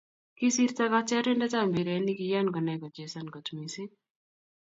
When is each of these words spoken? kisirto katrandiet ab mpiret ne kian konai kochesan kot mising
kisirto 0.37 0.83
katrandiet 0.93 1.53
ab 1.59 1.65
mpiret 1.69 2.01
ne 2.03 2.13
kian 2.19 2.47
konai 2.53 2.77
kochesan 2.81 3.27
kot 3.33 3.47
mising 3.57 3.91